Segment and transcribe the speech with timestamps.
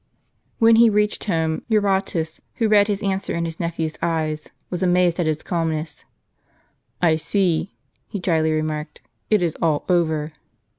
[0.57, 4.35] When he reached home, Eurotas, who read his answer in his nephew's eye,
[4.71, 6.05] was amazed at his calmness."
[7.03, 7.75] I see,"
[8.07, 10.33] he drily remarked, "it is all over."